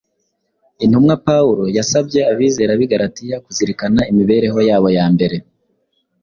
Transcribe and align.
Intumwa 0.83 1.15
Pawulo 1.27 1.63
yasabye 1.77 2.19
abizera 2.31 2.71
b’i 2.79 2.89
Galatiya 2.91 3.37
kuzirikana 3.45 4.01
imibereho 4.11 4.59
yabo 4.69 4.87
ya 4.97 5.05
mbere 5.13 5.37